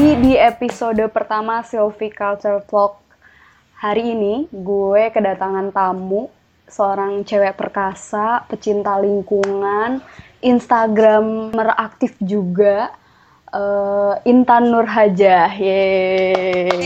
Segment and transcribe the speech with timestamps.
[0.00, 2.96] Jadi di episode pertama Sylvie Culture Vlog
[3.76, 6.32] hari ini gue kedatangan tamu
[6.64, 10.00] seorang cewek perkasa, pecinta lingkungan,
[10.40, 12.96] Instagramer aktif juga,
[13.52, 15.52] uh, Intan Nurhajah.
[15.60, 16.80] Yeay.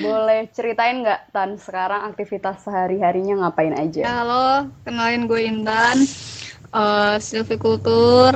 [0.00, 4.24] Boleh ceritain nggak Tan sekarang aktivitas sehari-harinya ngapain aja?
[4.24, 6.08] Halo, kenalin gue Intan,
[6.72, 8.32] uh, silvikultur.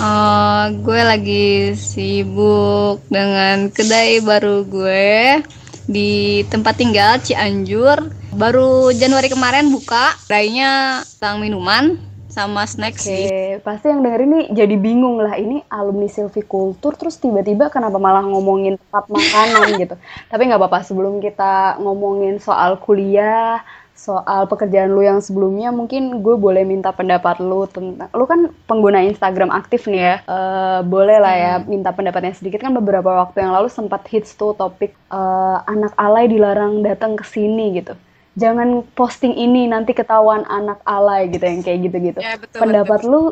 [0.00, 5.40] Uh, gue lagi sibuk dengan kedai baru gue
[5.88, 8.12] di tempat tinggal Cianjur.
[8.36, 11.98] Baru Januari kemarin buka, kedainya tentang minuman
[12.30, 13.26] sama snack Oke, sih.
[13.66, 18.78] pasti yang denger ini jadi bingung lah ini alumni silvikultur terus tiba-tiba kenapa malah ngomongin
[18.78, 19.94] tempat makanan gitu.
[20.30, 23.66] Tapi nggak apa-apa sebelum kita ngomongin soal kuliah,
[24.00, 29.04] soal pekerjaan lu yang sebelumnya mungkin gue boleh minta pendapat lu tentang lu kan pengguna
[29.04, 31.68] Instagram aktif nih ya uh, boleh lah ya hmm.
[31.68, 36.32] minta pendapatnya sedikit kan beberapa waktu yang lalu sempat hits tuh topik uh, anak alay
[36.32, 37.92] dilarang datang ke sini gitu
[38.40, 43.12] jangan posting ini nanti ketahuan anak alay gitu yang kayak gitu-gitu ya, betul, pendapat betul.
[43.12, 43.22] lu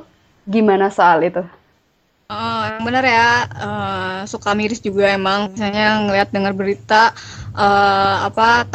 [0.44, 1.40] gimana soal itu
[2.28, 5.48] Oh, yang benar ya, uh, suka miris juga emang.
[5.48, 7.16] Misalnya ngeliat dengar berita
[7.56, 8.68] uh, apa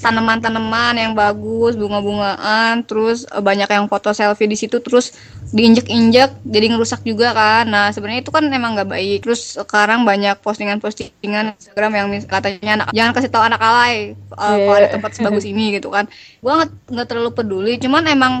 [0.00, 5.12] tanaman-tanaman yang bagus, bunga-bungaan, terus uh, banyak yang foto selfie di situ, terus
[5.52, 7.68] diinjek-injek, jadi ngerusak juga kan.
[7.68, 9.18] Nah, sebenarnya itu kan emang nggak baik.
[9.28, 14.64] Terus sekarang banyak postingan-postingan Instagram yang katanya anak jangan kasih tahu anak alay uh, yeah.
[14.64, 16.08] kalau ada tempat sebagus ini gitu kan.
[16.40, 18.34] Gua nggak terlalu peduli, cuman emang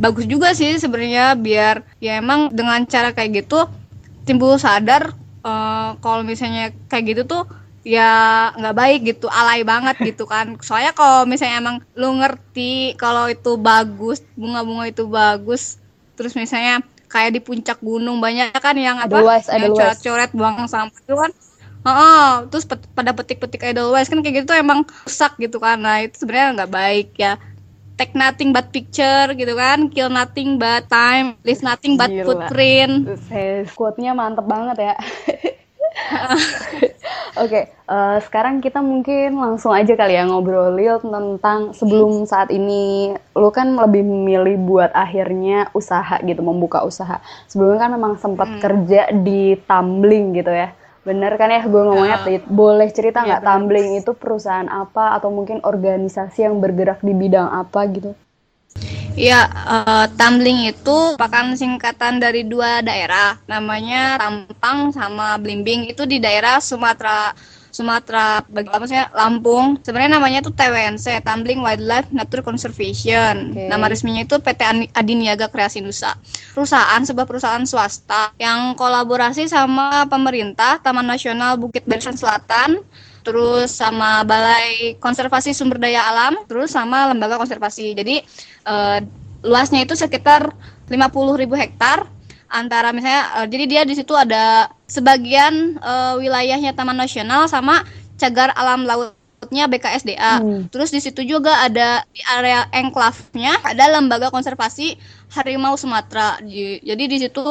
[0.00, 3.68] bagus juga sih sebenarnya biar ya emang dengan cara kayak gitu
[4.24, 5.12] timbul sadar
[5.44, 7.42] uh, kalau misalnya kayak gitu tuh
[7.80, 10.56] ya nggak baik gitu alay banget gitu kan.
[10.60, 15.80] Soalnya kalau misalnya emang lu ngerti kalau itu bagus bunga-bunga itu bagus
[16.16, 21.00] terus misalnya kayak di puncak gunung banyak kan yang apa Edelweiss, yang coret-coret buang sampah
[21.00, 21.32] itu kan.
[21.80, 25.80] Oh, terus pada petik-petik Edelweiss kan kayak gitu emang rusak gitu kan.
[25.80, 27.40] Nah, itu sebenarnya nggak baik ya.
[27.96, 32.24] Take nothing but picture gitu kan kill nothing but time leave nothing but Gila.
[32.24, 33.12] footprint.
[33.76, 34.94] Quote-nya mantep banget ya
[37.40, 42.50] Oke, okay, uh, eh, sekarang kita mungkin langsung aja kali ya ngobrolin tentang sebelum saat
[42.50, 47.22] ini lu kan lebih memilih buat akhirnya usaha gitu, membuka usaha.
[47.46, 48.60] Sebelumnya kan memang sempat hmm.
[48.60, 50.74] kerja di tumbling gitu ya.
[51.00, 55.32] Bener kan ya gue ngomongnya uh, Boleh cerita nggak iya, Tumbling itu perusahaan apa atau
[55.32, 58.12] mungkin organisasi yang bergerak di bidang apa gitu?
[59.18, 65.90] Iya, uh, Tumbling itu merupakan singkatan dari dua daerah, namanya Tampang sama Blimbing.
[65.90, 67.34] Itu di daerah Sumatera
[67.70, 73.70] Sumatera maksudnya Lampung sebenarnya namanya itu TWNC Tumbling Wildlife Nature Conservation okay.
[73.70, 76.18] nama resminya itu PT Adiniaga Kreasi Nusa
[76.50, 82.82] perusahaan sebuah perusahaan swasta yang kolaborasi sama pemerintah Taman Nasional Bukit Barisan Selatan
[83.20, 87.92] terus sama Balai Konservasi Sumber Daya Alam, terus sama Lembaga Konservasi.
[87.92, 88.24] Jadi
[88.64, 88.98] uh,
[89.44, 90.52] luasnya itu sekitar
[90.90, 92.04] 50.000 hektar
[92.50, 97.86] antara misalnya uh, jadi dia di situ ada sebagian uh, wilayahnya Taman Nasional sama
[98.18, 100.42] cagar alam lautnya BKSDA.
[100.42, 100.66] Hmm.
[100.68, 104.98] Terus di situ juga ada di area enclave-nya ada lembaga konservasi
[105.32, 106.42] harimau Sumatera.
[106.82, 107.44] Jadi di situ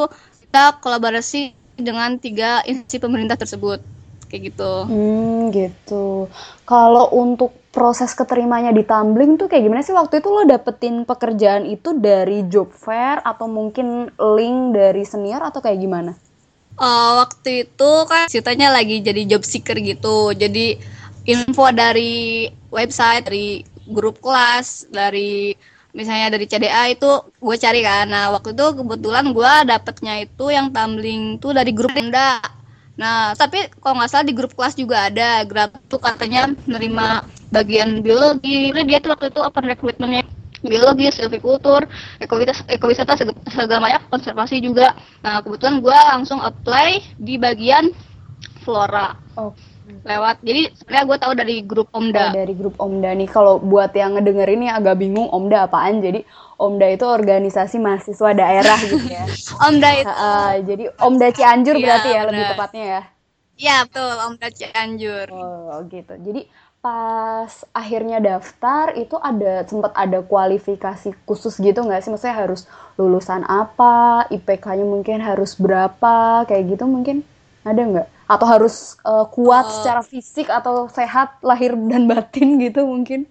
[0.46, 3.99] kita kolaborasi dengan tiga institusi pemerintah tersebut
[4.30, 4.72] kayak gitu.
[4.86, 6.30] Hmm, gitu.
[6.62, 11.66] Kalau untuk proses keterimanya di tumbling tuh kayak gimana sih waktu itu lo dapetin pekerjaan
[11.66, 16.14] itu dari job fair atau mungkin link dari senior atau kayak gimana?
[16.78, 20.80] Uh, waktu itu kan ceritanya lagi jadi job seeker gitu jadi
[21.28, 25.52] info dari website dari grup kelas dari
[25.92, 30.70] misalnya dari CDA itu gue cari kan nah waktu itu kebetulan gue dapetnya itu yang
[30.70, 32.38] tumbling tuh dari grup Enda
[33.00, 38.04] Nah, tapi kalau nggak salah di grup kelas juga ada Grab tuh katanya menerima bagian
[38.04, 38.68] biologi.
[38.68, 40.28] Ini dia tuh waktu itu open recruitmentnya
[40.60, 41.88] biologi, silvikultur,
[42.20, 43.16] ekowisata, ekowisata
[43.48, 44.92] segala macam, konservasi juga.
[45.24, 47.88] Nah, kebetulan gue langsung apply di bagian
[48.60, 49.16] flora.
[49.40, 49.56] Oh.
[50.04, 50.36] Lewat.
[50.40, 52.30] Jadi sebenarnya gue tahu dari grup Omda.
[52.30, 53.28] Oh, dari grup Omda nih.
[53.28, 55.98] Kalau buat yang ngedenger ini agak bingung Omda apaan.
[55.98, 56.22] Jadi
[56.60, 59.24] Omda itu organisasi mahasiswa daerah gitu ya.
[59.64, 60.12] Omda itu.
[60.12, 62.28] Uh, jadi Omda Cianjur ya, berarti ya bener.
[62.28, 63.02] lebih tepatnya ya.
[63.60, 65.26] Iya betul Omda Cianjur.
[65.32, 66.14] Oh gitu.
[66.20, 66.42] Jadi
[66.80, 72.08] pas akhirnya daftar itu ada sempat ada kualifikasi khusus gitu nggak sih?
[72.08, 72.64] Maksudnya harus
[72.96, 77.20] lulusan apa, IPK-nya mungkin harus berapa, kayak gitu mungkin
[77.64, 78.08] ada nggak?
[78.30, 83.26] Atau harus uh, kuat uh, secara fisik atau sehat lahir dan batin gitu mungkin?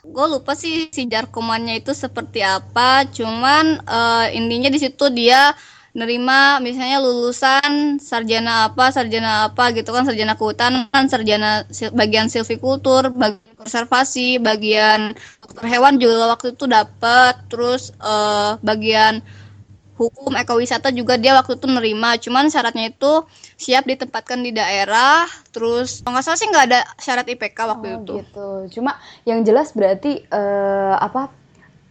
[0.00, 5.52] gue lupa sih si jarkomannya itu seperti apa cuman uh, intinya di situ dia
[5.92, 13.54] nerima misalnya lulusan sarjana apa sarjana apa gitu kan sarjana kehutanan sarjana bagian silvikultur bagian
[13.58, 15.12] konservasi bagian
[15.42, 19.18] dokter hewan juga waktu itu dapat terus uh, bagian
[20.00, 22.16] hukum ekowisata juga dia waktu itu nerima.
[22.16, 23.28] Cuman syaratnya itu
[23.60, 25.28] siap ditempatkan di daerah.
[25.52, 28.12] Terus nggak salah sih nggak ada syarat IPK waktu oh, itu.
[28.24, 28.48] gitu.
[28.80, 28.96] Cuma
[29.28, 31.28] yang jelas berarti uh, apa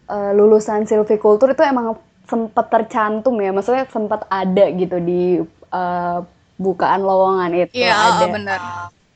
[0.10, 1.94] uh, lulusan silvikultur itu emang
[2.26, 3.54] sempat tercantum ya.
[3.54, 5.38] Maksudnya sempat ada gitu di
[5.70, 6.20] uh,
[6.58, 7.86] bukaan lowongan itu.
[7.86, 8.26] Iya ada.
[8.26, 8.60] benar.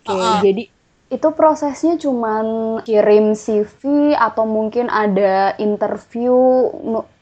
[0.06, 0.42] Oke okay, uh -uh.
[0.46, 0.64] jadi
[1.12, 6.34] itu prosesnya cuman kirim CV atau mungkin ada interview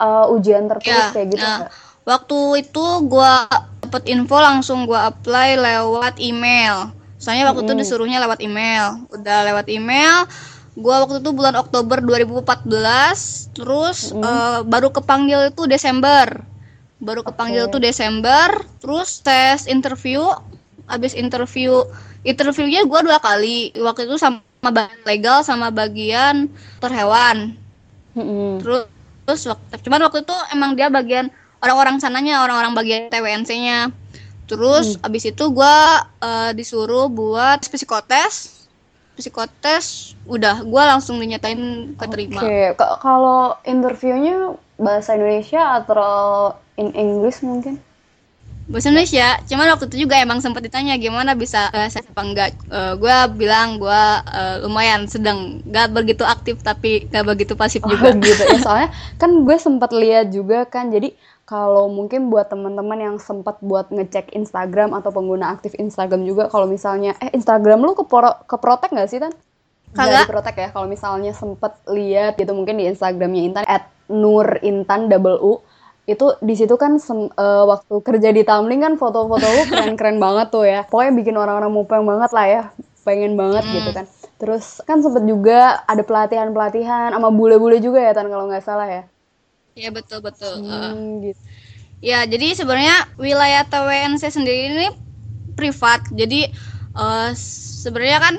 [0.00, 1.68] uh, ujian tertulis ya, kayak gitu nah,
[2.08, 3.44] waktu itu gua
[3.84, 6.88] dapet info langsung gua apply lewat email
[7.20, 7.68] soalnya waktu mm.
[7.68, 10.24] itu disuruhnya lewat email udah lewat email
[10.72, 14.24] gua waktu itu bulan Oktober 2014 terus mm.
[14.24, 16.40] uh, baru kepanggil itu Desember
[17.02, 17.70] baru kepanggil okay.
[17.76, 18.48] itu Desember
[18.80, 20.22] terus tes interview
[20.88, 21.84] habis interview
[22.22, 26.46] interviewnya gua dua kali waktu itu sama bagian legal sama bagian
[26.78, 27.58] terhewan
[28.14, 28.62] mm.
[28.62, 28.86] terus
[29.26, 29.42] terus
[29.82, 31.30] cuman waktu itu emang dia bagian
[31.62, 33.90] orang-orang sananya orang-orang bagian TWNC-nya
[34.46, 35.06] terus mm.
[35.06, 38.62] abis itu gua uh, disuruh buat psikotes
[39.16, 42.40] psikotes udah gue langsung dinyatain keterima.
[42.40, 42.96] Oke, okay.
[43.04, 47.76] kalau interviewnya bahasa Indonesia atau in English mungkin?
[48.70, 52.50] Bahasa Indonesia, cuman waktu itu juga emang sempat ditanya gimana bisa bahasa apa enggak.
[52.70, 57.82] Uh, eh, gue bilang gue uh, lumayan sedang, gak begitu aktif tapi gak begitu pasif
[57.82, 58.14] oh, juga.
[58.22, 58.88] gitu ya, soalnya
[59.18, 61.10] kan gue sempat lihat juga kan, jadi
[61.42, 66.70] kalau mungkin buat teman-teman yang sempat buat ngecek Instagram atau pengguna aktif Instagram juga kalau
[66.70, 68.06] misalnya eh Instagram lu ke
[68.46, 69.34] ke protek nggak sih tan?
[69.92, 75.12] Kagak protek ya kalau misalnya sempat lihat gitu mungkin di Instagramnya Intan at Nur Intan
[75.12, 75.60] double U
[76.02, 80.50] itu di situ kan sem, uh, waktu kerja di Tamling kan foto-foto lu keren-keren banget
[80.50, 82.62] tuh ya pokoknya bikin orang-orang mupeng banget lah ya
[83.06, 83.74] pengen banget hmm.
[83.78, 84.06] gitu kan
[84.42, 89.02] terus kan sempet juga ada pelatihan-pelatihan sama bule-bule juga ya tan kalau nggak salah ya
[89.72, 90.60] Iya betul betul.
[90.60, 90.92] Hmm, uh,
[91.24, 91.40] gitu.
[92.02, 94.88] Ya jadi sebenarnya wilayah TWNC sendiri ini
[95.56, 96.04] privat.
[96.12, 96.50] Jadi
[96.92, 97.30] uh,
[97.80, 98.34] sebenarnya kan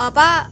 [0.00, 0.48] apa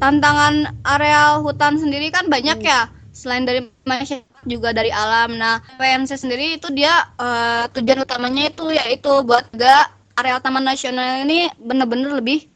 [0.00, 2.66] tantangan areal hutan sendiri kan banyak hmm.
[2.66, 2.90] ya.
[3.14, 5.36] Selain dari masyarakat juga dari alam.
[5.36, 11.24] Nah TWNC sendiri itu dia uh, tujuan utamanya itu yaitu buat gak areal taman nasional
[11.24, 12.48] ini benar-benar lebih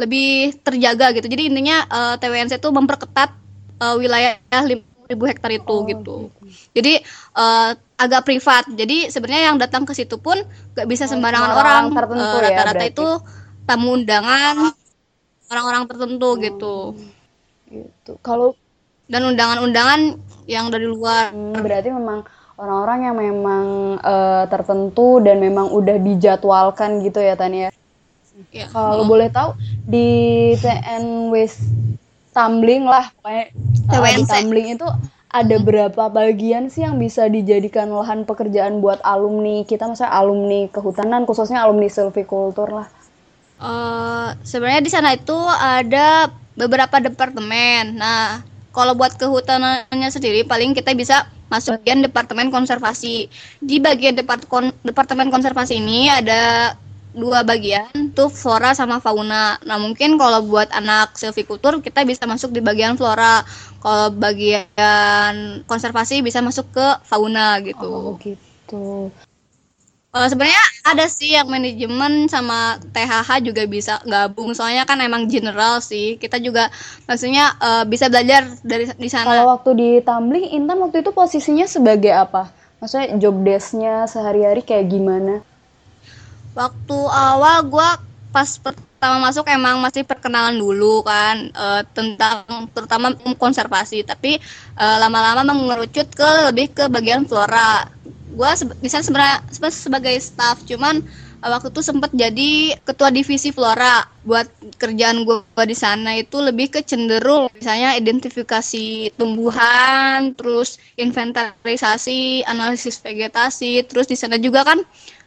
[0.00, 1.26] lebih terjaga gitu.
[1.30, 3.30] Jadi intinya uh, TWNC itu memperketat
[3.78, 4.38] uh, wilayah
[5.08, 6.28] ribu hektar itu oh, gitu.
[6.32, 6.56] gitu.
[6.74, 7.04] Jadi
[7.36, 8.64] uh, agak privat.
[8.72, 10.40] Jadi sebenarnya yang datang ke situ pun
[10.74, 11.82] gak bisa oh, sembarangan oh, orang.
[11.92, 13.06] Uh, rata-rata itu
[13.64, 14.74] tamu undangan
[15.48, 16.76] orang-orang tertentu hmm, gitu.
[17.70, 18.12] Gitu.
[18.24, 18.58] Kalau
[19.14, 20.18] dan undangan-undangan
[20.50, 21.30] yang dari luar.
[21.30, 22.26] Hmm, berarti memang
[22.58, 23.66] orang-orang yang memang
[24.02, 27.70] uh, tertentu dan memang udah dijadwalkan gitu ya Tania.
[28.50, 28.66] Ya.
[28.74, 29.10] Kalau hmm.
[29.14, 29.54] boleh tahu
[29.86, 30.10] di
[30.58, 31.62] TN West
[32.34, 33.46] tumbling lah pokoknya
[33.94, 34.88] uh, di tumbling itu
[35.30, 41.22] ada berapa bagian sih yang bisa dijadikan lahan pekerjaan buat alumni kita misalnya alumni kehutanan
[41.30, 42.90] khususnya alumni silvicultur lah
[43.62, 46.26] uh, sebenarnya di sana itu ada
[46.58, 48.42] beberapa departemen nah
[48.74, 53.30] kalau buat kehutanannya sendiri paling kita bisa masuk bagian departemen konservasi
[53.62, 54.18] di bagian
[54.82, 56.74] departemen konservasi ini ada
[57.14, 59.54] dua bagian tuh flora sama fauna.
[59.62, 63.46] Nah mungkin kalau buat anak silvikultur kita bisa masuk di bagian flora.
[63.78, 67.86] Kalau bagian konservasi bisa masuk ke fauna gitu.
[67.86, 69.14] Oh gitu.
[70.14, 75.82] Uh, sebenarnya ada sih yang manajemen sama THH juga bisa gabung soalnya kan emang general
[75.82, 76.70] sih kita juga
[77.10, 79.26] maksudnya uh, bisa belajar dari di sana.
[79.26, 82.54] Kalau waktu di Tumbling Intan waktu itu posisinya sebagai apa?
[82.78, 85.42] Maksudnya job desknya sehari-hari kayak gimana?
[86.54, 87.90] waktu awal gue
[88.30, 92.42] pas pertama masuk emang masih perkenalan dulu kan uh, tentang
[92.72, 94.38] terutama konservasi tapi
[94.78, 97.90] uh, lama-lama mengerucut ke lebih ke bagian flora
[98.34, 98.50] gue
[98.82, 101.00] bisa sebenarnya sebagai staff cuman
[101.40, 106.74] uh, waktu itu sempat jadi ketua divisi flora buat kerjaan gue di sana itu lebih
[106.74, 114.82] ke cenderung misalnya identifikasi tumbuhan terus inventarisasi analisis vegetasi terus di sana juga kan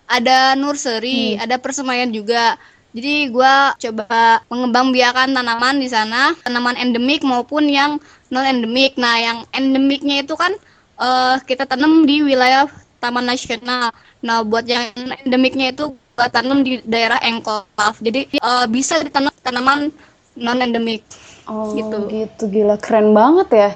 [0.08, 1.44] ada nursery, hmm.
[1.44, 2.56] ada persemaian juga.
[2.96, 8.96] Jadi gue coba mengembang biakan tanaman di sana, tanaman endemik maupun yang non endemik.
[8.98, 10.56] Nah, yang endemiknya itu kan
[10.98, 12.66] uh, kita tanam di wilayah
[12.98, 13.94] Taman Nasional.
[14.22, 14.92] Nah, buat yang
[15.26, 18.00] endemiknya itu gue tanam di daerah enclave.
[18.02, 19.94] Jadi uh, bisa ditanam tanaman
[20.38, 21.06] non endemik.
[21.48, 22.10] Oh, gitu.
[22.12, 23.70] gitu gila keren banget ya.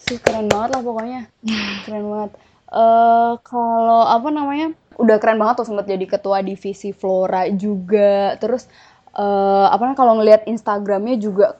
[0.00, 1.20] Sih keren banget lah pokoknya.
[1.84, 2.32] keren banget
[2.70, 8.70] uh, kalau apa namanya udah keren banget tuh sempat jadi ketua divisi Flora juga terus
[9.16, 11.58] uh, apa namanya kalau ngelihat Instagramnya juga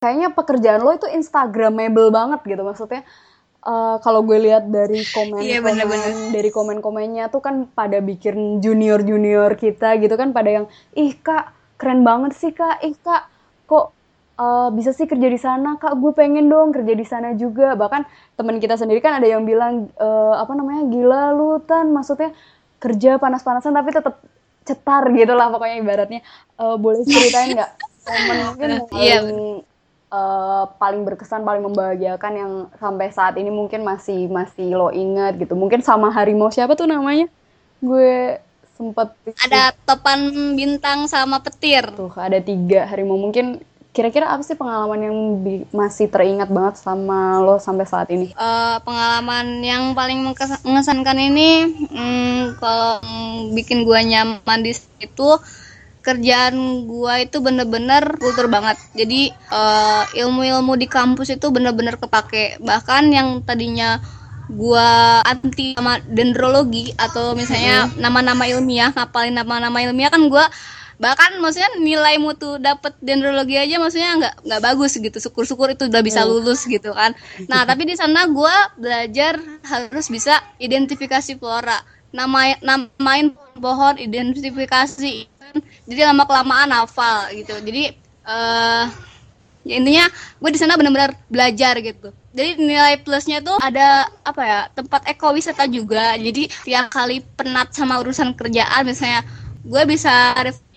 [0.00, 3.02] kayaknya pekerjaan lo itu Instagramable banget gitu maksudnya
[3.66, 6.30] uh, kalau gue lihat dari komen iya, bener -bener.
[6.30, 11.52] dari komen-komennya tuh kan pada bikin junior junior kita gitu kan pada yang ih kak
[11.76, 12.80] keren banget sih kak.
[12.80, 13.28] Ih kak
[13.68, 13.92] kok
[14.40, 15.76] uh, bisa sih kerja di sana?
[15.76, 17.76] Kak gue pengen dong kerja di sana juga.
[17.76, 18.02] Bahkan
[18.40, 21.92] teman kita sendiri kan ada yang bilang uh, apa namanya gila lu tan.
[21.92, 22.32] Maksudnya
[22.80, 24.20] kerja panas-panasan tapi tetap
[24.66, 26.20] cetar gitu lah pokoknya ibaratnya.
[26.56, 27.70] Uh, boleh ceritain nggak
[28.06, 28.36] momen
[28.86, 29.18] mungkin iya.
[29.18, 29.65] paling
[30.10, 35.54] uh, paling berkesan paling membahagiakan yang sampai saat ini mungkin masih masih lo ingat gitu.
[35.56, 37.30] Mungkin sama harimau siapa tuh namanya?
[37.80, 38.40] Gue
[38.76, 41.86] sempet ada topan bintang sama petir.
[41.96, 43.16] Tuh ada tiga harimau.
[43.16, 43.62] Mungkin
[43.96, 45.16] Kira-kira apa sih pengalaman yang
[45.72, 48.28] masih teringat banget sama lo sampai saat ini?
[48.36, 50.20] Uh, pengalaman yang paling
[50.68, 53.00] mengesankan ini, hmm, kalau
[53.56, 55.40] bikin gua nyaman di situ,
[56.06, 58.78] kerjaan gua itu bener-bener kultur banget.
[58.94, 62.62] Jadi uh, ilmu-ilmu di kampus itu bener-bener kepake.
[62.62, 63.98] Bahkan yang tadinya
[64.46, 70.46] gua anti sama dendrologi atau misalnya nama-nama ilmiah, ngapalin nama-nama ilmiah kan gua
[70.96, 76.00] bahkan maksudnya nilai mutu dapat dendrologi aja maksudnya nggak nggak bagus gitu syukur-syukur itu udah
[76.00, 76.28] bisa hmm.
[76.32, 77.12] lulus gitu kan
[77.52, 81.76] nah tapi di sana gue belajar harus bisa identifikasi flora
[82.16, 85.28] nama namain pohon identifikasi
[85.86, 87.54] jadi lama kelamaan hafal gitu.
[87.62, 87.94] Jadi
[88.26, 88.84] uh,
[89.66, 92.14] ya intinya gue di sana benar-benar belajar gitu.
[92.36, 96.14] Jadi nilai plusnya tuh ada apa ya tempat ekowisata juga.
[96.18, 99.24] Jadi tiap kali penat sama urusan kerjaan misalnya
[99.66, 100.34] gue bisa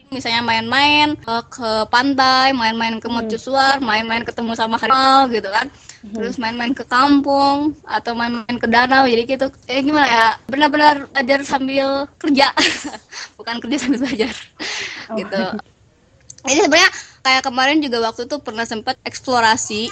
[0.09, 5.69] misalnya main-main uh, ke pantai, main-main ke mercusuar, main-main ketemu sama harimau gitu kan.
[6.01, 6.13] Hmm.
[6.17, 9.05] Terus main-main ke kampung atau main-main ke danau.
[9.05, 9.47] Jadi gitu.
[9.69, 10.27] Eh gimana ya?
[10.49, 12.49] Benar-benar belajar sambil kerja.
[13.37, 14.33] Bukan kerja sambil belajar.
[15.09, 15.17] Oh.
[15.17, 15.43] gitu.
[16.49, 19.91] Jadi sebenarnya kayak kemarin juga waktu itu pernah sempat eksplorasi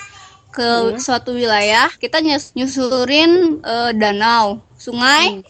[0.55, 0.97] ke hmm.
[0.97, 1.91] suatu wilayah.
[1.93, 5.39] Kita nyus nyusurin uh, danau, sungai.
[5.39, 5.43] Hmm.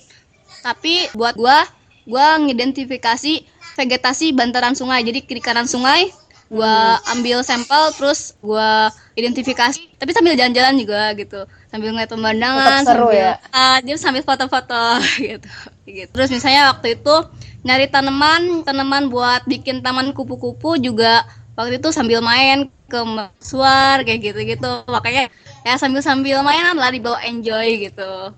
[0.65, 1.63] Tapi buat gua
[2.03, 5.05] gua ngidentifikasi vegetasi bantaran sungai.
[5.05, 6.09] Jadi kiri kanan sungai
[6.47, 7.13] gua hmm.
[7.13, 9.93] ambil sampel terus gua identifikasi.
[10.01, 11.45] Tapi sambil jalan-jalan juga gitu.
[11.69, 13.33] Sambil ngeliat pemandangan seru sambil, ya.
[13.53, 14.85] Uh, dia sambil foto-foto
[15.21, 15.49] gitu.
[15.85, 16.09] Gitu.
[16.09, 17.15] Terus misalnya waktu itu
[17.61, 22.99] nyari tanaman tanaman buat bikin taman kupu-kupu juga waktu itu sambil main ke
[23.37, 24.87] suar kayak gitu-gitu.
[24.89, 25.29] Makanya
[25.67, 28.31] ya sambil-sambil mainan lah dibawa enjoy gitu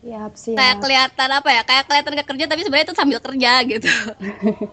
[0.00, 0.56] Siap, siap.
[0.56, 1.62] Kayak kelihatan apa ya?
[1.64, 3.92] Kayak kelihatan gak kerja tapi sebenarnya itu sambil kerja gitu.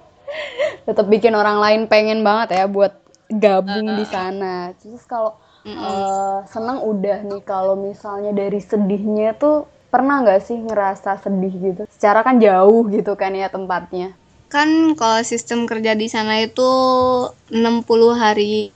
[0.87, 2.95] Tetap bikin orang lain pengen banget ya buat
[3.27, 4.71] gabung uh, di sana.
[4.79, 5.35] Terus kalau
[5.67, 11.53] uh, uh, senang udah nih kalau misalnya dari sedihnya tuh pernah nggak sih ngerasa sedih
[11.59, 11.81] gitu?
[11.91, 14.15] Secara kan jauh gitu kan ya tempatnya.
[14.47, 16.71] Kan kalau sistem kerja di sana itu
[17.51, 17.83] 60
[18.15, 18.71] hari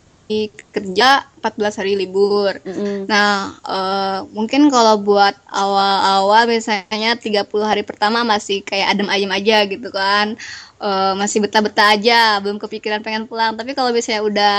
[0.71, 2.53] kerja 14 hari libur.
[2.61, 2.97] Mm -hmm.
[3.09, 9.57] Nah, uh, mungkin kalau buat awal-awal misalnya 30 hari pertama masih kayak adem ayem aja
[9.65, 10.37] gitu kan.
[10.81, 13.53] Uh, masih betah-betah aja, belum kepikiran pengen pulang.
[13.53, 14.55] Tapi kalau misalnya udah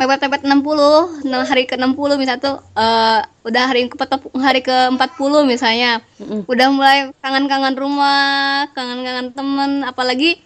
[0.00, 3.96] pepet-pepet 60, nah hari ke-60 misalnya tuh uh, udah hari ke
[4.40, 6.00] hari ke-40 misalnya.
[6.16, 6.40] Mm -hmm.
[6.48, 10.40] Udah mulai kangen-kangen rumah, kangen-kangen temen, apalagi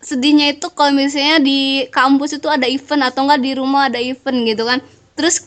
[0.00, 4.38] sedihnya itu kalau misalnya di kampus itu ada event atau enggak di rumah ada event
[4.48, 4.80] gitu kan.
[5.12, 5.44] Terus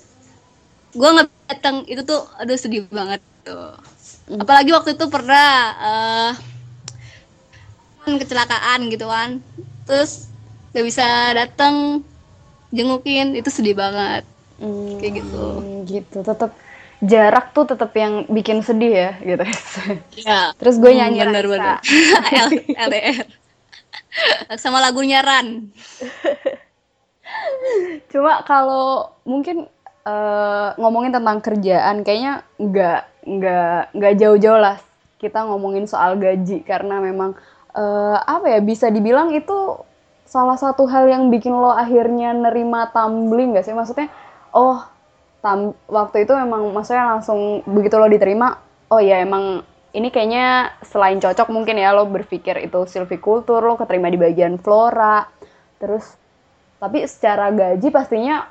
[0.94, 3.74] gue nggak datang itu tuh aduh sedih banget tuh.
[4.24, 4.40] Hmm.
[4.40, 6.32] apalagi waktu itu pernah uh,
[8.08, 9.42] kecelakaan gitu kan.
[9.84, 10.32] Terus
[10.72, 11.06] gak bisa
[11.36, 12.06] datang
[12.72, 14.24] jengukin itu sedih banget.
[14.64, 15.44] Hmm, kayak gitu.
[15.90, 16.18] gitu.
[16.24, 16.56] Tetap
[17.04, 19.44] jarak tuh tetap yang bikin sedih ya gitu.
[20.24, 21.84] Ya terus gue nyanyi bener, bener.
[22.88, 23.43] LDR
[24.62, 25.70] sama lagunya Ran.
[28.12, 29.66] Cuma kalau mungkin
[30.06, 34.78] uh, ngomongin tentang kerjaan, kayaknya nggak nggak nggak jauh-jauh lah
[35.24, 37.32] kita ngomongin soal gaji karena memang
[37.72, 39.80] uh, apa ya bisa dibilang itu
[40.28, 44.12] salah satu hal yang bikin lo akhirnya nerima tumbling gak sih maksudnya
[44.52, 44.84] oh
[45.40, 48.60] tam waktu itu memang maksudnya langsung begitu lo diterima
[48.92, 54.10] oh ya emang ini kayaknya selain cocok mungkin ya lo berpikir itu silvicultur lo keterima
[54.10, 55.26] di bagian flora
[55.78, 56.18] terus
[56.82, 58.50] tapi secara gaji pastinya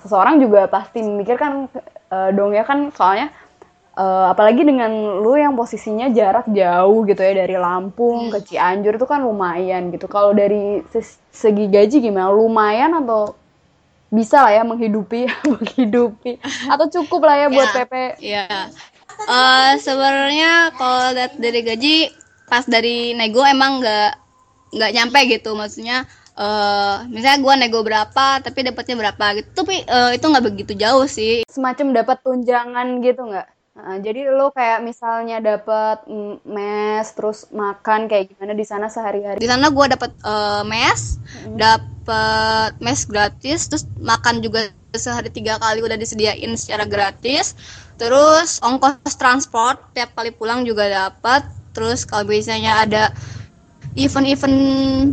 [0.00, 1.68] seseorang juga pasti memikirkan
[2.10, 3.30] uh, dong ya kan soalnya
[3.98, 4.90] uh, apalagi dengan
[5.20, 10.06] lo yang posisinya jarak jauh gitu ya dari Lampung ke Cianjur itu kan lumayan gitu.
[10.06, 10.86] Kalau dari
[11.34, 12.30] segi gaji gimana?
[12.30, 13.34] Lumayan atau
[14.08, 16.38] bisa lah ya menghidupi menghidupi?
[16.70, 17.92] Atau cukup lah ya buat ya, PP
[18.22, 18.46] ya
[19.26, 21.96] uh, sebenarnya kalau dari gaji
[22.46, 24.10] pas dari nego emang nggak
[24.74, 25.56] nggak nyampe gitu.
[25.58, 26.06] Maksudnya
[26.38, 29.48] uh, misalnya gue nego berapa tapi dapatnya berapa gitu.
[29.64, 31.42] Tapi uh, itu nggak begitu jauh sih.
[31.50, 33.48] Semacam dapat tunjangan gitu nggak?
[33.78, 36.02] Uh, jadi lo kayak misalnya dapat
[36.42, 39.38] mes terus makan kayak gimana di sana sehari-hari?
[39.38, 41.54] Di sana gue dapat uh, mes hmm.
[41.54, 47.52] dapat mes gratis terus makan juga sehari tiga kali udah disediain secara gratis
[47.98, 51.44] terus ongkos transport tiap kali pulang juga dapat.
[51.74, 53.12] Terus kalau biasanya ada
[53.98, 54.58] event-event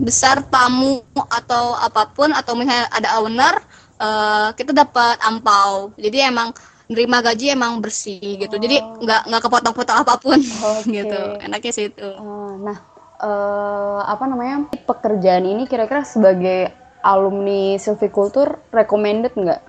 [0.06, 3.56] besar tamu atau apa pun atau misalnya ada owner
[4.00, 5.92] uh, kita dapat ampau.
[5.98, 6.54] Jadi emang
[6.86, 8.56] nerima gaji emang bersih gitu.
[8.56, 8.62] Oh.
[8.62, 10.38] jadi nggak nggak kepotong-potong apa pun
[10.70, 10.94] okay.
[11.02, 11.20] gitu.
[11.42, 12.10] Enaknya sih itu.
[12.18, 12.78] Uh, nah
[13.22, 16.70] uh, apa namanya pekerjaan ini kira-kira sebagai
[17.02, 19.62] alumni silvicultur recommended nggak?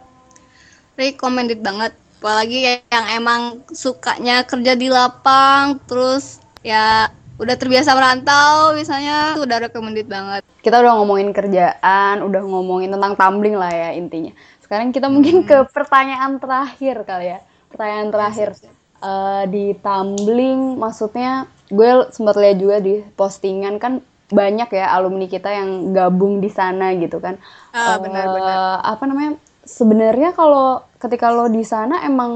[0.97, 1.93] Recommended banget
[2.27, 7.07] apalagi yang emang sukanya kerja di lapang terus ya
[7.39, 10.43] udah terbiasa merantau misalnya itu udah recommended banget.
[10.59, 14.35] Kita udah ngomongin kerjaan udah ngomongin tentang tumbling lah ya intinya.
[14.59, 15.47] Sekarang kita mungkin hmm.
[15.47, 17.39] ke pertanyaan terakhir kali ya.
[17.71, 18.49] Pertanyaan terakhir
[19.07, 24.03] uh, di tumbling maksudnya gue sempat lihat juga di postingan kan
[24.35, 27.39] banyak ya alumni kita yang gabung di sana gitu kan.
[27.71, 32.33] Uh, benar-benar apa namanya sebenarnya kalau ketika lo di sana emang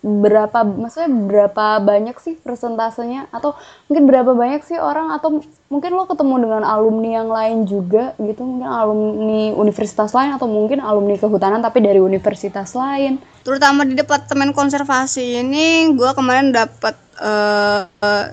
[0.00, 3.28] berapa maksudnya berapa banyak sih persentasenya?
[3.32, 3.56] Atau
[3.88, 5.12] mungkin berapa banyak sih orang?
[5.12, 8.40] Atau mungkin lo ketemu dengan alumni yang lain juga gitu?
[8.40, 13.20] Mungkin alumni universitas lain atau mungkin alumni kehutanan tapi dari universitas lain?
[13.44, 18.26] Terutama di departemen konservasi ini gue kemarin dapat uh, uh,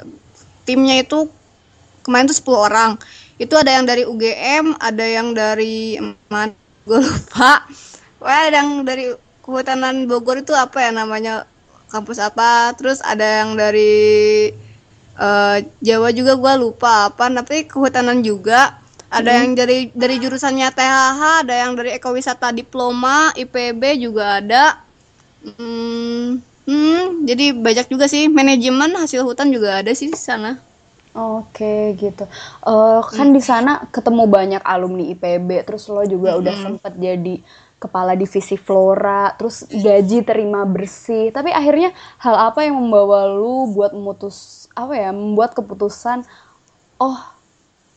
[0.64, 1.28] timnya itu
[2.04, 2.92] kemarin tuh 10 orang.
[3.38, 6.00] Itu ada yang dari UGM ada yang dari
[6.32, 6.56] mana
[6.88, 7.68] gue lupa.
[8.18, 11.48] Wah, ada yang dari kehutanan Bogor itu apa ya namanya
[11.88, 14.52] kampus apa terus ada yang dari
[15.16, 18.76] uh, Jawa juga gue lupa apa tapi kehutanan juga
[19.08, 19.40] ada hmm.
[19.40, 24.84] yang dari dari jurusannya THH ada yang dari ekowisata diploma IPB juga ada
[25.48, 30.60] hmm, hmm, jadi banyak juga sih manajemen hasil hutan juga ada sih di sana
[31.18, 32.30] Oke gitu.
[32.62, 33.36] Uh, kan hmm.
[33.36, 36.40] di sana ketemu banyak alumni IPB, terus lo juga hmm.
[36.46, 37.42] udah sempet jadi
[37.78, 41.30] kepala divisi flora, terus gaji terima bersih.
[41.30, 46.26] Tapi akhirnya hal apa yang membawa lu buat memutus apa ya, membuat keputusan
[46.98, 47.20] oh,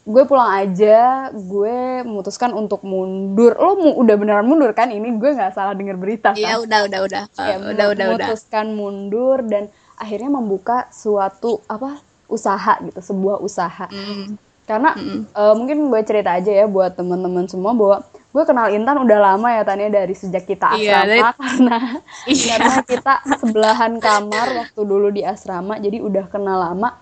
[0.04, 3.56] gue pulang aja, gue memutuskan untuk mundur.
[3.56, 4.92] Lo mu udah beneran mundur kan?
[4.92, 6.40] Ini gue nggak salah dengar berita kan?
[6.40, 7.22] Iya, udah, udah, udah.
[7.40, 8.76] Ya, udah, udah, memutuskan udah.
[8.76, 12.00] mundur dan akhirnya membuka suatu apa?
[12.30, 13.90] usaha gitu, sebuah usaha.
[13.90, 14.38] Mm.
[14.64, 15.34] Karena mm.
[15.34, 19.48] Uh, mungkin gue cerita aja ya buat teman-teman semua bahwa gue kenal Intan udah lama
[19.50, 21.78] ya Tania dari sejak kita iya, asrama iya, karena
[22.30, 22.46] iya.
[22.46, 26.94] karena kita sebelahan kamar waktu dulu di asrama jadi udah kenal lama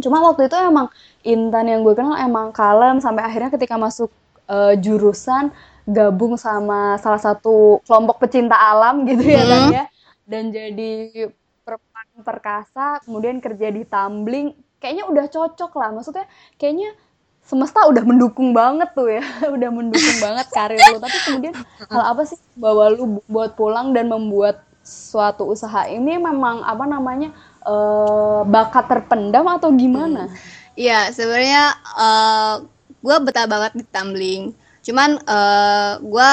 [0.00, 0.92] cuma waktu itu emang
[1.24, 4.12] Intan yang gue kenal emang kalem sampai akhirnya ketika masuk
[4.52, 5.48] uh, jurusan
[5.88, 9.72] gabung sama salah satu kelompok pecinta alam gitu ya hmm.
[9.72, 9.84] ya
[10.28, 10.92] dan jadi
[11.64, 16.28] perempuan perkasa kemudian kerja di tumbling kayaknya udah cocok lah maksudnya
[16.60, 16.92] kayaknya
[17.44, 19.24] semesta udah mendukung banget tuh ya
[19.56, 21.54] udah mendukung banget karir lu tapi kemudian
[21.90, 27.30] hal apa sih bawa lu buat pulang dan membuat suatu usaha ini memang apa namanya
[27.64, 30.32] uh, bakat terpendam atau gimana?
[30.74, 31.12] Iya hmm.
[31.12, 32.54] sebenarnya uh, eh,
[33.00, 34.42] gue betah banget di tumbling
[34.80, 36.30] cuman uh, eh, gue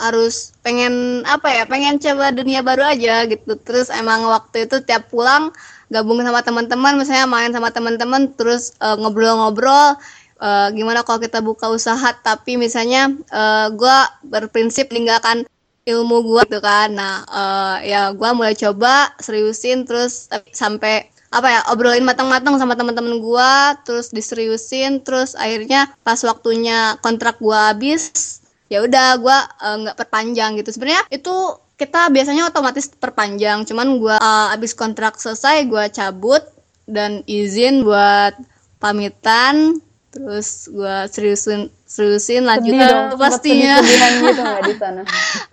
[0.00, 5.12] harus pengen apa ya pengen coba dunia baru aja gitu terus emang waktu itu tiap
[5.12, 5.52] pulang
[5.92, 10.00] gabung sama teman-teman misalnya main sama teman-teman terus ngobrol-ngobrol uh,
[10.40, 15.44] uh, gimana kalau kita buka usaha tapi misalnya uh, eh, gue berprinsip meninggalkan
[15.84, 16.90] ilmu gue tuh kan.
[16.90, 23.22] Nah uh, ya gue mulai coba seriusin terus sampai apa ya obrolin matang-matang sama teman-teman
[23.22, 23.52] gue
[23.86, 29.38] terus diseriusin terus akhirnya pas waktunya kontrak gue habis ya udah gue
[29.86, 30.74] nggak uh, perpanjang gitu.
[30.74, 31.34] Sebenarnya itu
[31.80, 36.44] kita biasanya otomatis perpanjang cuman gue uh, abis kontrak selesai gue cabut
[36.84, 38.36] dan izin buat
[38.82, 43.78] pamitan terus gue seriusin seriusin lanjut dong, pastinya.
[43.78, 45.02] gitu di sana?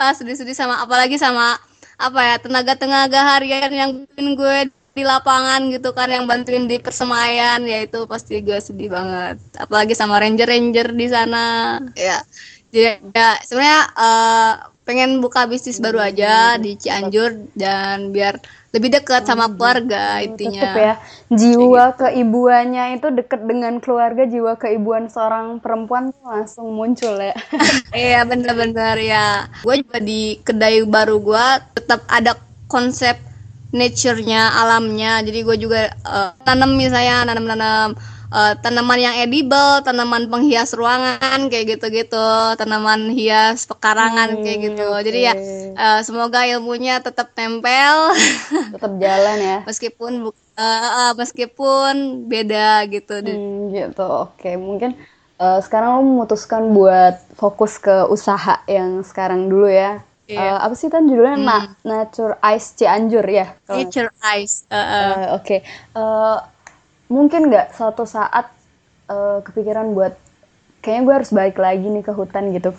[0.01, 1.57] Ah sedih-sedih sama apalagi sama
[1.97, 4.57] apa ya tenaga-tenaga harian yang bikin gue
[4.97, 9.37] di lapangan gitu kan yang bantuin di persemaian ya itu pasti gue sedih banget.
[9.61, 11.77] Apalagi sama ranger-ranger di sana.
[11.93, 12.21] Ya
[12.73, 14.53] jadi ya sebenarnya uh,
[14.87, 18.39] pengen buka bisnis baru aja di Cianjur dan biar
[18.71, 20.63] lebih dekat sama hmm, keluarga intinya.
[20.63, 20.93] Tetep ya.
[21.27, 21.99] Jiwa gitu.
[22.07, 27.35] keibuannya itu deket dengan keluarga, jiwa keibuan seorang perempuan langsung muncul ya.
[27.91, 29.51] iya bener-bener ya.
[29.59, 31.45] Gue juga di kedai baru gue
[31.75, 32.39] tetap ada
[32.71, 33.19] konsep
[33.75, 35.19] nature-nya, alamnya.
[35.19, 37.99] Jadi gue juga uh, tanam misalnya nanam-nanam
[38.31, 44.87] uh, tanaman yang edible, tanaman penghias ruangan kayak gitu-gitu, tanaman hias pekarangan hmm, kayak gitu.
[44.87, 45.03] Okay.
[45.07, 45.33] Jadi ya
[45.75, 48.15] uh, semoga ilmunya tetap tempel,
[48.75, 49.57] tetap jalan ya.
[49.63, 53.23] meskipun uh, uh, meskipun beda gitu.
[53.23, 54.05] Hmm, gitu.
[54.05, 54.55] Oke, okay.
[54.59, 54.95] mungkin
[55.39, 60.03] uh, sekarang lo memutuskan buat fokus ke usaha yang sekarang dulu ya.
[60.27, 60.59] Yeah.
[60.59, 61.47] Uh, apa sih kan judulnya hmm.
[61.47, 63.55] Na Nature Ice Cianjur ya?
[63.71, 64.11] Nature
[64.43, 64.67] Ice.
[64.67, 64.83] Uh, uh.
[64.83, 65.39] uh, Oke.
[65.39, 65.59] Okay.
[65.95, 66.43] Uh,
[67.07, 68.51] mungkin nggak suatu saat
[69.07, 70.15] uh, kepikiran buat
[70.83, 72.71] kayaknya gue harus balik lagi nih ke hutan gitu.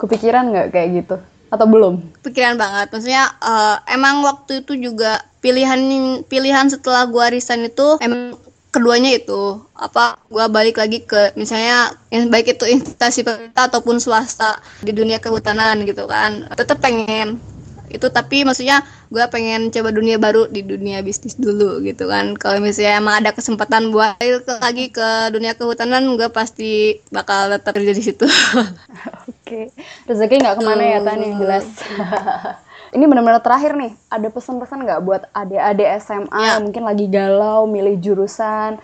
[0.00, 1.16] Kepikiran nggak kayak gitu?
[1.52, 2.00] Atau belum?
[2.24, 2.88] Pikiran banget.
[2.92, 5.80] Maksudnya uh, emang waktu itu juga pilihan
[6.24, 8.40] pilihan setelah gue resign itu emang
[8.72, 9.60] keduanya itu.
[9.76, 15.20] Apa gue balik lagi ke misalnya yang baik itu instansi pemerintah ataupun swasta di dunia
[15.20, 16.48] kehutanan gitu kan.
[16.56, 17.36] Tetap pengen
[17.92, 18.80] itu tapi maksudnya
[19.12, 22.32] gue pengen coba dunia baru di dunia bisnis dulu gitu kan.
[22.40, 24.16] Kalau misalnya emang ada kesempatan buat
[24.64, 28.24] lagi ke dunia kehutanan gue pasti bakal tetap kerja di situ.
[29.28, 29.36] Oke.
[29.44, 29.64] Okay.
[30.08, 31.68] rezeki nggak ke mana ya tan yang jelas.
[32.96, 33.92] Ini benar-benar terakhir nih.
[34.12, 36.60] Ada pesan-pesan nggak buat adik-adik SMA ya.
[36.60, 38.76] mungkin lagi galau milih jurusan?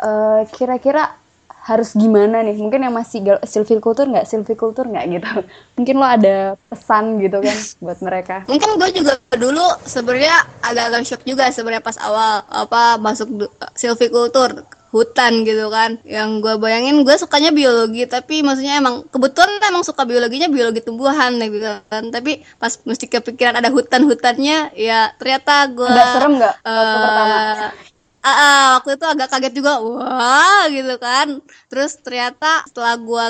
[0.00, 1.19] Uh, kira-kira
[1.60, 2.56] harus gimana nih?
[2.56, 4.26] Mungkin yang masih silvicultur nggak?
[4.26, 5.30] Silvicultur nggak gitu?
[5.76, 6.36] Mungkin lo ada
[6.72, 8.36] pesan gitu kan buat mereka?
[8.48, 15.46] Mungkin gue juga dulu sebenarnya agak-agak shock juga sebenarnya pas awal apa masuk silvicultur hutan
[15.46, 16.02] gitu kan.
[16.02, 21.38] Yang gue bayangin gue sukanya biologi tapi maksudnya emang kebetulan emang suka biologinya biologi tumbuhan
[21.38, 22.10] gitu kan.
[22.10, 27.24] Tapi pas mesti kepikiran ada hutan-hutannya ya ternyata gue Gak serem nggak uh, pertama
[28.24, 31.40] uh, uh, waktu itu agak kaget juga wah gitu kan.
[31.72, 33.24] Terus ternyata setelah gua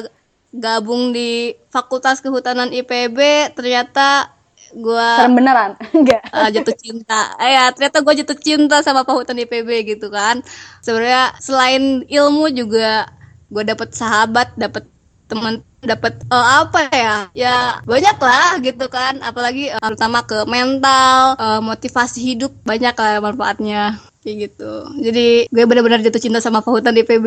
[0.50, 3.18] gabung di Fakultas Kehutanan IPB
[3.54, 4.34] ternyata
[4.74, 5.70] gua serem beneran?
[5.96, 6.22] Enggak.
[6.30, 7.34] Uh, jatuh cinta.
[7.38, 10.42] Eh, ya ternyata gua jatuh cinta sama Fakultas IPB gitu kan.
[10.82, 13.10] Sebenarnya selain ilmu juga
[13.50, 14.86] gua dapet sahabat dapet
[15.30, 17.16] teman dapat uh, eh, apa ya?
[17.32, 19.22] Ya banyak lah gitu kan.
[19.22, 24.72] Apalagi uh, terutama ke mental uh, motivasi hidup banyak lah manfaatnya kayak gitu.
[25.00, 27.26] Jadi gue benar-benar jatuh cinta sama Fahutan di PB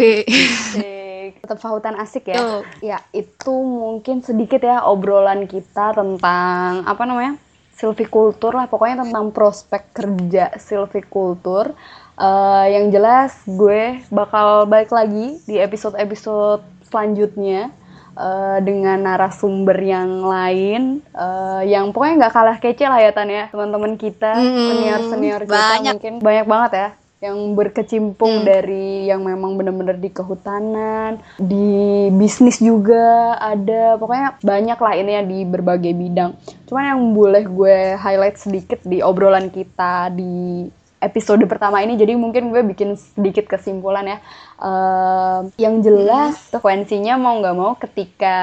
[1.43, 2.39] tetap Fahutan asik ya.
[2.39, 2.63] Oh.
[2.79, 7.35] ya itu mungkin sedikit ya obrolan kita tentang apa namanya
[7.75, 8.71] silvikultur lah.
[8.71, 11.75] Pokoknya tentang prospek kerja silvikultur
[12.15, 17.75] uh, yang jelas gue bakal balik lagi di episode-episode selanjutnya
[18.17, 23.49] uh, dengan narasumber yang lain uh, yang pokoknya nggak kalah kece lah ya Tan ya
[23.49, 25.93] teman-teman kita hmm, senior senior kita banyak.
[25.97, 26.89] mungkin banyak banget ya
[27.23, 28.45] yang berkecimpung hmm.
[28.45, 35.23] dari yang memang benar-benar di kehutanan, di bisnis juga ada, pokoknya banyak lah ini ya
[35.23, 36.35] di berbagai bidang.
[36.67, 40.67] Cuman yang boleh gue highlight sedikit di obrolan kita di
[41.03, 44.17] episode pertama ini jadi mungkin gue bikin sedikit kesimpulan ya.
[44.63, 48.37] Uh, yang jelas konsekuensinya mau nggak mau ketika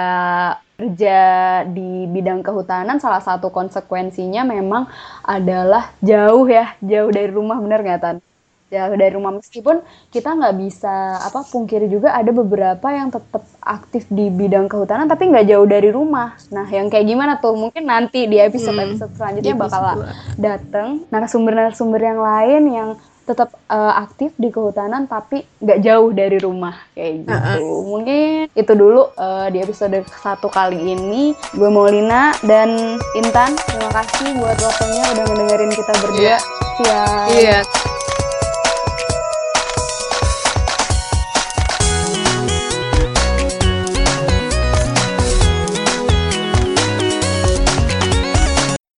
[0.81, 1.20] kerja
[1.68, 4.88] di bidang kehutanan salah satu konsekuensinya memang
[5.20, 8.16] adalah jauh ya jauh dari rumah bener nggak tan
[8.70, 9.83] ya dari rumah meskipun
[10.14, 15.26] kita nggak bisa apa pungkiri juga ada beberapa yang tetap aktif di bidang kehutanan tapi
[15.26, 19.54] nggak jauh dari rumah nah yang kayak gimana tuh mungkin nanti di episode episode selanjutnya
[19.59, 19.83] bakal
[20.38, 22.90] dateng narasumber-narasumber yang lain yang
[23.30, 27.30] tetap uh, aktif di kehutanan tapi nggak jauh dari rumah kayak gitu.
[27.30, 27.59] Uh -uh.
[27.87, 31.30] Mungkin itu dulu uh, di episode satu kali ini.
[31.54, 33.54] Gue Maulina dan Intan.
[33.54, 36.26] Terima kasih buat waktunya udah mendengarin kita berdua.
[36.26, 36.40] Yeah.
[36.83, 37.62] Iya.
[37.62, 37.99] Yeah.